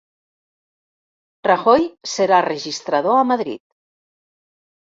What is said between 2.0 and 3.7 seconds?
serà registrador a Madrid